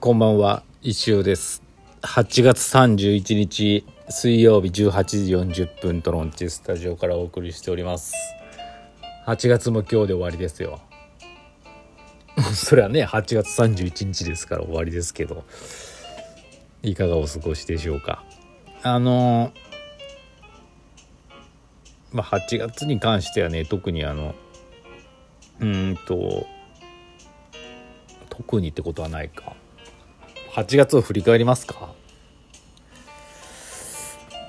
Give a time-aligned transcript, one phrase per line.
[0.00, 1.62] こんばんは石尾です。
[2.02, 5.04] 8月31日水曜日18
[5.52, 8.12] 時40分トロンチスタジオからお送りしております。
[9.26, 10.80] 8月も今日で終わりですよ。
[12.52, 15.44] それはね8月31日ですから終わりですけど
[16.82, 18.24] いかがお過ごしでしょうか。
[18.82, 19.52] あの
[22.10, 24.34] まあ8月に関してはね特にあの
[25.60, 26.44] うんと
[28.28, 29.54] 特にってことはないか。
[30.56, 31.92] 8月を振り返りますか？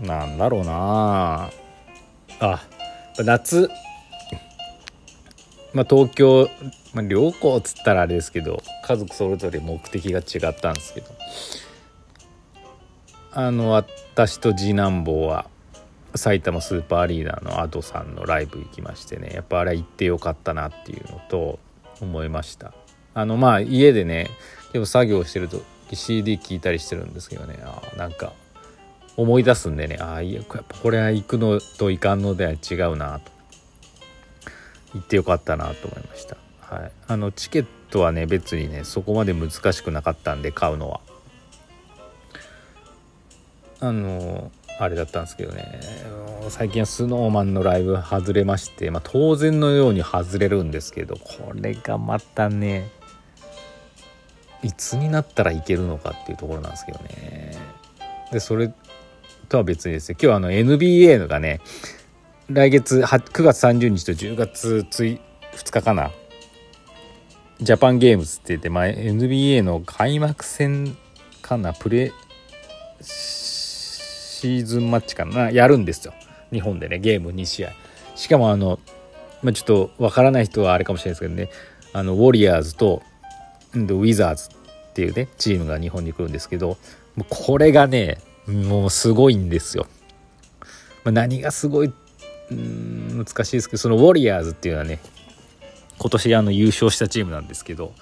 [0.00, 1.50] なんだろうな。
[2.40, 2.62] あ
[3.18, 3.68] 夏。
[5.74, 6.48] まあ東京、
[6.94, 11.08] まあ、旅行っつったらあれですけど家族それぞれ目的が違ったんですけど。
[13.32, 15.50] あの私と次男坊は
[16.14, 21.58] 埼玉スーパーアリーナの Ado さんのライブ行きましてねやっぱあれ行ってよかったなっていうのと
[22.00, 22.72] 思いました。
[23.12, 24.30] あのまあ家でね
[24.72, 25.62] でも作業してると
[25.96, 27.58] CD 聴いたりしてるんですけどね。
[27.62, 28.32] あなんか
[29.16, 29.98] 思い出すんでね。
[30.00, 33.40] ああやっぱこれは行くのといかんのでは違うなと。
[34.94, 41.00] 行ってよかったなと思いました、はい、あのチケットはね別にねそこまで難しくなかったんで買うのは。
[43.82, 45.80] あのあれだったんですけどね。
[46.48, 52.90] 最近は SnowMan のライブ外れまして、まあ、当然のように外れるんですけどこれがまたね
[54.62, 57.56] いつになったらいけるのかっていうところなんですけどね。
[58.32, 58.72] でそれ
[59.48, 60.16] とは別にですね。
[60.20, 61.60] 今日はあの NBA のがね
[62.48, 65.18] 来月9月30日と10月2
[65.72, 66.10] 日かな
[67.60, 70.96] ジャパンゲームズって言って、まあ、NBA の開幕戦
[71.42, 71.74] かな。
[71.74, 72.12] プレ
[73.02, 75.50] シーズンマッチかな。
[75.50, 76.14] やるんですよ。
[76.52, 77.72] 日本でねゲーム2試合。
[78.16, 78.78] しかもあの、
[79.42, 81.50] まあ、ちょっとわからない人はあれかもしれないですけどね。
[81.92, 83.02] あのウォリアーズと
[83.74, 84.48] ウィザーズ
[84.90, 86.76] っていうねチームが日本に来るんですけど
[87.28, 89.86] これがねもうすごいんですよ。
[91.04, 91.92] ま、何がすごい
[92.50, 94.98] うん難しいですけどそのウォリアーズっていうのはね
[95.98, 97.94] 今年あの優勝したチームなんですけど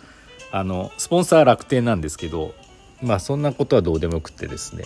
[0.50, 2.54] あのスポンサー楽天なんですけど
[3.02, 4.84] まあそんなことはどうでもよくてですね。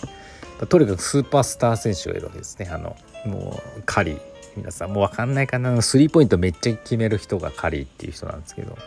[0.69, 2.69] とにかくスーパースター選手がいるわけですね。
[2.71, 4.19] あのもうカリー。
[4.55, 5.81] 皆さんもう分かんないかな。
[5.81, 8.77] スリーポイントめっちゃ決める人がカリーっていう人なんですけど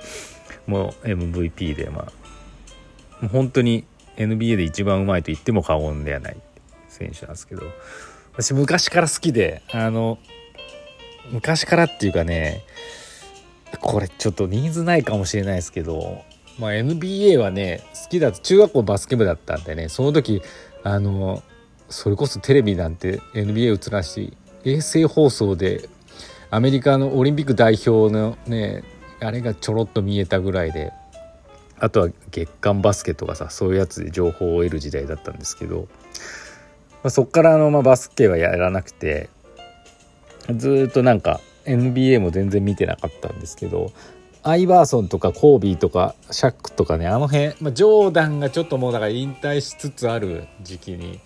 [0.69, 2.12] もう MVP でまあ
[3.21, 3.84] もう本当に
[4.16, 6.37] NBA で一番うまいと言っても過言ではない
[6.88, 7.62] 選手なんですけど
[8.32, 10.19] 私昔から好きであの
[11.31, 12.65] 昔からっていうかね
[13.81, 16.22] これちょっとニーズないかもしれないですけど、
[16.59, 20.43] まあ、NBA はね好きだと中学校バスケ部だったんでねその時
[20.83, 21.43] あの
[21.88, 25.88] それこそテレビなんて NBA 映らし衛星放送で
[26.50, 28.83] アメリカのオリンピック代表のね
[29.21, 30.93] あれがちょろっと見えたぐらいで
[31.78, 35.88] あとは月刊バスケとかさそういうやつで情報を得る時代だったんですけど、
[37.03, 39.28] まあ、そっからあの、まあ、バスケはやらなくて
[40.54, 43.92] ずっとなんか NBA も全然見てなかったんですけど
[44.42, 51.20] アイバーソンとかコービーとかシャックとかねあの辺、まあ、ジョーダンがちょっともうだから引退しつつある時期に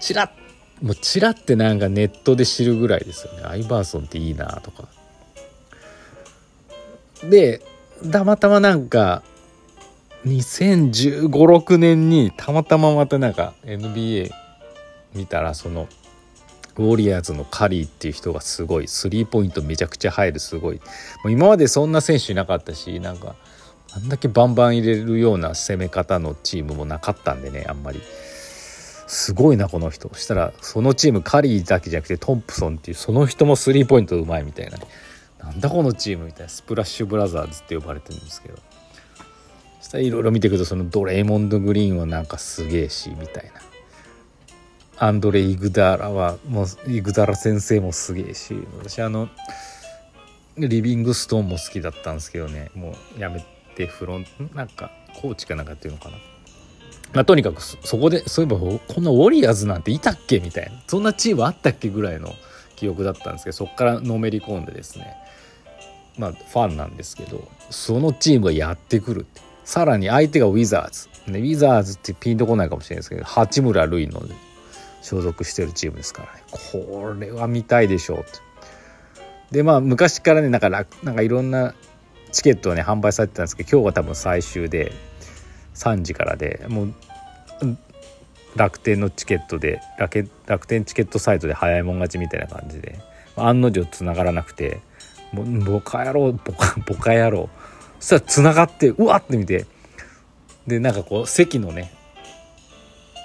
[0.00, 0.44] チラッ
[0.82, 3.44] もうチラってなんかネットで知るぐらいですよね。
[3.44, 4.88] アイバーソンっていいなとか。
[7.22, 7.62] で
[8.10, 9.22] たまたまなんか
[10.26, 14.30] 2015、6年にたまたままたなんか NBA
[15.14, 15.88] 見たらその
[16.76, 20.76] ウォリアーズのカリーっていう人がすごいスリーポイントめちゃくちゃ入るすごい。
[20.76, 20.82] も
[21.26, 23.36] う今までそんな選手いなかったしなんか
[23.92, 28.00] あんだけバンバン入れるような攻め方のチームもなかったんでねあんまり。
[29.06, 30.08] すごいなこの人。
[30.12, 34.78] そしたらそのチームカリーだけじゃなくてトンプソンっていうその人もスリーポイントうまいみたいな。
[34.78, 34.86] ね
[35.44, 38.58] なんだこのチームみたいなスプラッシュブラザーズって呼ばれてるんですけど。
[39.80, 43.60] そしたらいろいろ見ていくとそのドレイモンド・グリーンはなんかすげえしみたいな。
[44.96, 48.56] アンドレ・イグダラはもうイグダラ先生もすげえし。
[48.78, 49.28] 私あの
[50.56, 52.70] リビングストーンも好きだったんですけどね。
[52.74, 53.44] もうやめ
[53.76, 54.90] てフロントなんか
[55.20, 56.16] コーチかなんかっていうのかな。
[57.12, 60.82] まあ、とにかくそこでそういえばこんなウォリアーズなんていたっけみたいな。
[60.86, 62.32] そんなチームあったっけぐらいの
[62.76, 65.16] 記憶だったんですけどそこからのめり込んでですね。
[66.18, 69.42] まあファンなんですけどそのチームがやってくるって。
[69.64, 70.90] さらに相手がウィザー
[71.24, 74.22] ズ、ね、ウィザーズってピンとこないかもしれないですけど八村塁の
[75.00, 76.42] 所属してるチームですからね。
[76.50, 78.28] これは見たいでしょうって。
[79.50, 81.74] でまあ昔からねなんかなんかいろんな
[82.32, 84.92] チケットはね販売されてたんですけど今日は多分最終で
[85.74, 86.94] 3時からでもう
[88.56, 92.98] 楽天のチケットで楽天チケットサイトで早いもん勝ちみたいな感じで
[93.36, 94.80] 案の定つながらなくて
[95.42, 97.48] ボカ野郎ボカ ボカ野郎。
[98.00, 99.66] そしたらつながってうわって見て。
[100.66, 101.92] でなんかこう席のね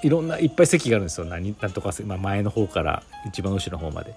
[0.03, 1.25] いろんないっぱい席があるんですよ。
[1.25, 4.13] 何なんとか、まあ、前の方から一番後ろの方まで。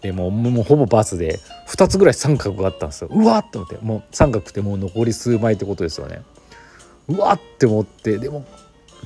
[0.00, 3.08] でもうもうほぼバスで2つぐらい三角があったんですよ。
[3.12, 3.78] うわっと思って。
[3.80, 6.22] もう三角ってもう残り数枚ってことですよね。
[7.08, 8.18] うわって思って。
[8.18, 8.44] でも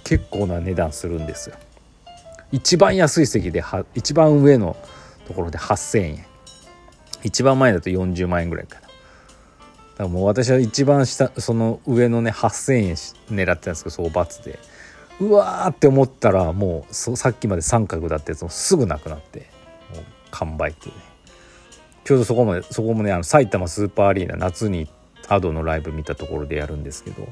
[0.05, 1.57] 結構な値段するんですよ。
[2.53, 4.77] 一番安い席では一番上の
[5.27, 6.25] ところで8,000円。
[7.27, 8.83] 一番前だと40万円ぐらいかな。
[8.83, 8.93] だか
[9.99, 12.95] らもう私は一番下その上のね8,000円
[13.37, 14.59] 狙ってたんですけどそう罰で。
[15.19, 19.49] うわーって思ったらもうさっきまで三角だったやつもすぐなくなって
[19.95, 21.01] もう完売っていうね。
[22.05, 24.89] ちょうどそこまでそこもねあの埼玉スーパーアリーナ夏に
[25.29, 27.27] アドのライブ見たところでやるんですけど。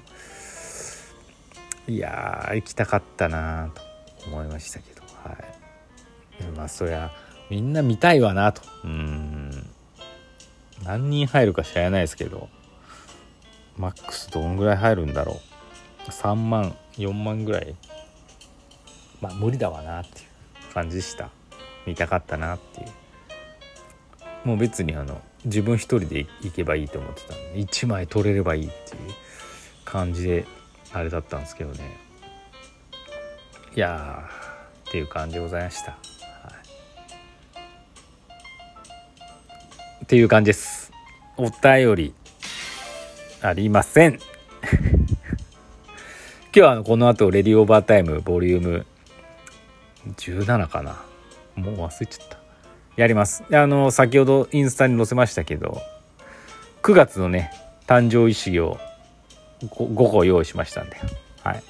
[1.86, 3.82] いや行きたかったなと
[4.26, 5.02] 思いましたけど。
[5.22, 5.36] はい。
[6.56, 7.12] まあそりゃ
[7.50, 8.62] みんな見たいわなと。
[8.84, 9.43] うん。
[10.84, 12.48] 何人入るか知らないですけど
[13.76, 15.40] マックスどんぐらい入るんだろ
[16.06, 16.10] う。
[16.10, 17.74] 3万4万ぐらい。
[19.20, 20.22] まあ無理だわなってい
[20.70, 21.30] う感じでした。
[21.86, 22.88] 見たかったなっていう。
[24.44, 29.12] もう別にあの自分一人で行けばいいと思ってたんで1枚取れればいいっていう
[29.84, 30.44] 感じで
[30.92, 31.96] あれだったんですけどね。
[33.74, 34.28] いや
[34.88, 35.98] っていう感じでございました、
[40.04, 40.92] っていう感じです。
[41.38, 42.12] お便り。
[43.40, 44.18] ありません。
[46.52, 48.86] 今日はあのこの後レディオーバータイムボリューム
[50.18, 51.02] 17かな。
[51.56, 52.36] もう忘れちゃった。
[52.96, 53.44] やります。
[53.50, 55.80] あの先ほどインスタに載せましたけど
[56.82, 57.50] 9月のね
[57.86, 58.78] 誕生石を
[59.62, 60.98] 5, 5個用意しましたんで、
[61.42, 61.62] はい、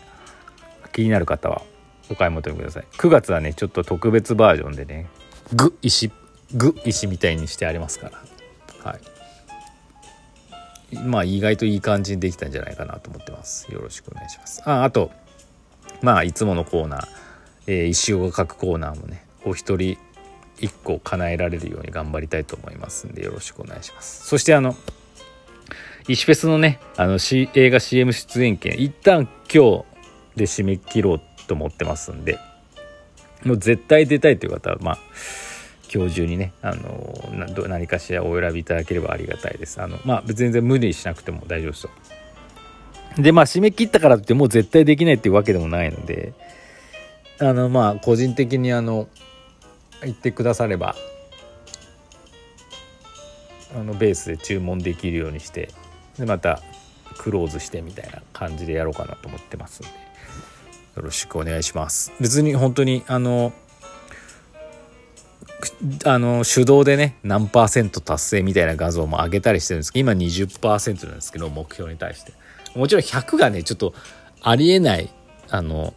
[0.92, 1.62] 気になる方は
[2.10, 2.84] お買い求めください。
[2.98, 5.06] 9月はねちょっと特別バージョンでね
[5.52, 6.10] グ石
[6.54, 8.10] グ石みたいにしてありますか
[8.84, 8.90] ら。
[8.90, 9.00] はい。
[10.98, 13.70] まあ意外といい感じにできたんじゃないかなと思ってます。
[13.72, 14.62] よろしくお願いします。
[14.64, 15.10] ああと
[16.02, 17.06] まあいつものコーナー、
[17.66, 19.98] えー、石尾が書くコーナーもねお一人
[20.60, 24.26] 一個叶えられるように頑張りたいと思いますんでよろしくお願いします。
[24.26, 24.76] そしてあの
[26.06, 29.84] 石フェスのねあの、C、映画 CM 出演権一旦今日
[30.36, 32.38] で締め切ろうと思ってますんで
[33.44, 34.98] もう絶対出たいという方はまあ
[35.94, 37.14] 今日中にねあの
[37.68, 39.80] 何かしらお選びいただければありがたいです。
[39.80, 41.90] あのまあ全然無理しなくても大丈夫ですよ。
[43.16, 46.32] でまあ締め切ったからってもう絶対できないっていうわけでもないので
[47.38, 49.08] あのまあ個人的にあの
[50.02, 50.96] 言ってくだされば
[53.76, 55.70] あのベースで注文できるようにして
[56.18, 56.60] でまた
[57.18, 59.90] クローズしてみたいな感じでやろうかなと思ってますんで
[60.96, 62.12] よろしくお願いします。
[62.20, 63.52] 別に本当にあの
[66.04, 72.32] あの手動でね何パーセント達成みたいな画像も上げたりしてるんですけど今20%なんですけど目標に対して。
[72.74, 73.94] もちろん100がねちょっと
[74.42, 75.10] ありえない
[75.48, 75.94] あの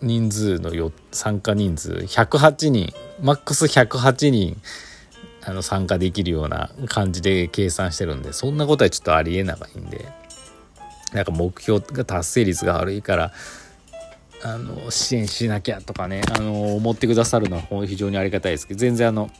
[0.00, 2.92] 人数のよ参加人数108人
[3.22, 4.60] マックス108人
[5.44, 10.06] あの参加できるような感じで計算してるんでそんなことはちょっとありえないんで
[11.12, 13.32] なんか目標が達成率が悪いから
[14.44, 19.30] あの支援しなきゃとかねあの思ってくださるのは非常にありがたいですけど全然あの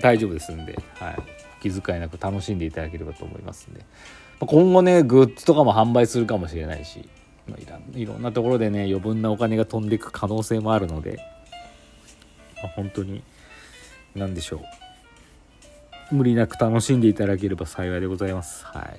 [0.00, 1.16] 大丈夫ですんで、はい、
[1.62, 3.84] 気遣いなく楽しんでいただければと思いますんで。
[4.46, 7.06] 今後ねグッズとかも販売するかもしれないし
[7.94, 11.18] いろんなところでね余分なお金が飛んでいく可能性もあるので、
[12.62, 13.22] まあ、本当に
[14.14, 16.14] 何でしょう。
[16.14, 18.64] 無理なく楽しんでいただければ幸いでございます。
[18.64, 18.98] はい。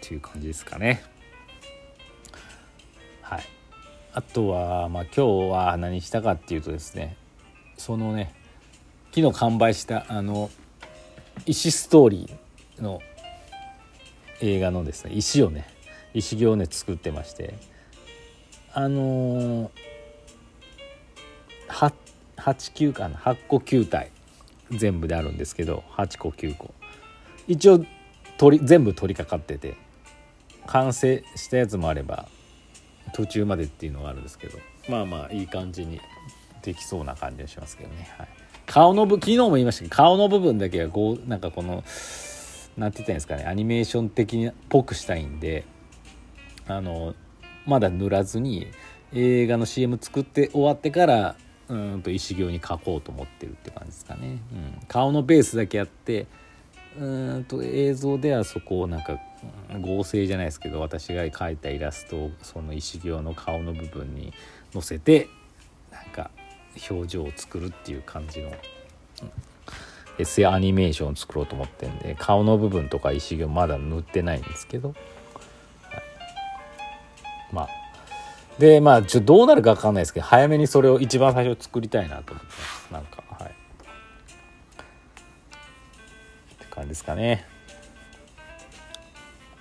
[0.00, 1.04] ていう感じですかね。
[3.30, 3.60] はい。
[4.12, 7.16] あとはまあ今日は何したかっていうとですね
[7.76, 8.34] そのね
[9.14, 10.50] 昨日完売したあの
[11.46, 13.00] 石ストーリーの
[14.40, 15.68] 映画のですね石をね
[16.12, 17.54] 石行をね作ってまして
[18.72, 21.92] あのー、
[22.36, 24.10] 8球かな8個9体
[24.72, 26.74] 全部であるんですけど8個9個
[27.46, 27.84] 一応
[28.38, 29.76] 取り全部取り掛かってて
[30.66, 32.28] 完成したやつもあれば
[33.14, 34.58] 途中までっていうのがあるんですけど。
[34.88, 36.00] まあまあいい感じに
[36.62, 38.28] できそうな感じがしますけどね、はい、
[38.66, 41.84] 顔の部昨日も言いましたけど顔の部分だけはこうなんかこの
[42.76, 43.44] 何て言ったらいいんですかね。
[43.44, 45.64] アニメーション的っぽくしたいんで
[46.66, 47.14] あの
[47.66, 48.68] まだ塗らずに
[49.12, 51.36] 映画の CM 作って終わってから
[51.68, 56.26] うんと石行に描こうと思ってるって感じですかね、うん、顔のベースだけやって
[56.98, 59.18] うんと映像ではそこをなんか
[59.80, 64.32] 合成じゃないですけど私が描いたイラストをその石行の顔の部分に
[64.72, 65.28] 載せて
[65.92, 66.30] なんか
[66.90, 68.52] 表情を作るっていう感じの
[70.18, 74.96] エセアニメーションを作ろうと思ってんで顔の部分とか石毛まだ塗ってないんですけど、はい、
[77.52, 77.68] まあ。
[78.58, 82.92] でまあちょどうなるか分かんないですけど早めにそれを一番最初作りたいなと思ってます。
[82.92, 83.59] なんかはい。
[86.80, 87.46] 感じですかね。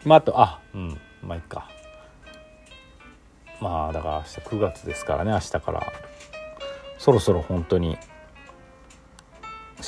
[0.05, 1.69] まああとあうんまあいいか。
[3.59, 5.93] まあだから明日9月ですからね明日から。
[6.97, 7.97] そろそろ本当に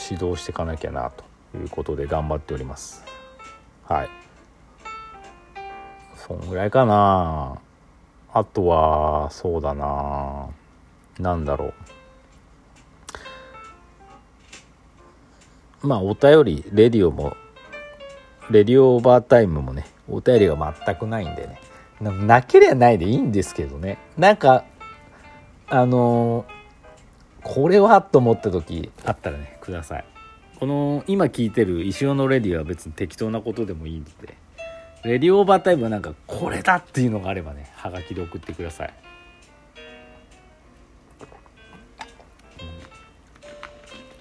[0.09, 3.05] 指導していかなきゃなということで頑張っております。
[3.85, 4.09] はい。
[6.15, 7.61] そんぐらいかな。
[8.33, 10.49] あとはそうだな。
[11.19, 11.73] 何だろう。
[15.83, 17.35] まあお便りレディオも
[18.49, 21.59] レディオオーバータイムもねお便りが全くないんでね。
[21.99, 23.97] なければないでいいんですけどね。
[24.17, 24.65] なんか
[25.67, 26.61] あのー
[27.43, 30.05] これはと思った時あったらねください。
[30.59, 34.37] この今聞いてる石尾のレディは別に適当なことでもいいので。
[35.03, 38.93] レディオオーバータイムはなんかこれだっていうのがあればねはがきで送ってください、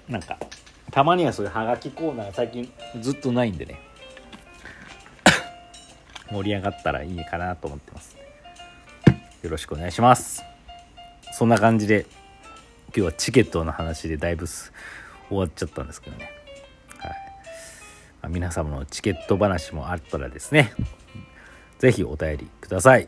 [0.07, 0.39] うん、なんか
[0.91, 3.79] たまにはそういうはがきコーナー最近ずっとないんでね。
[6.29, 8.17] 盛り上がったらいいかなと思ってます。
[9.41, 10.43] よろしくお願いします。
[11.33, 12.05] そんな感じで
[12.87, 14.71] 今日はチケットの話でだいぶ終
[15.29, 16.29] わっちゃったんですけどね、
[16.97, 17.11] はい。
[18.21, 20.73] ま、皆様のチケット話もあったらですね。
[21.79, 23.07] 是非お便りください。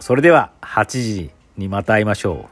[0.00, 2.48] それでは8時にまた会いましょう。